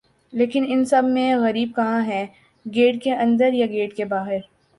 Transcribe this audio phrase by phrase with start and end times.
[0.33, 2.25] لیکن ان سب میں غریب کہاں ہے
[2.65, 4.39] گیٹ کے اندر یا گیٹ کے باہر